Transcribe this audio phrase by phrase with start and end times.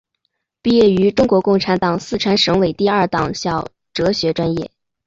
[0.63, 4.71] 毕业于中国共产党四川省委第二党校哲学专业。